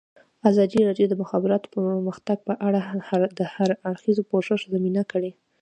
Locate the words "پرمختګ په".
1.75-2.53